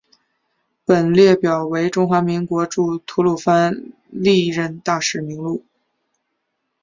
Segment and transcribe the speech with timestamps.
[0.83, 5.63] 本列表为中华民国驻吐瓦鲁历任大使名录。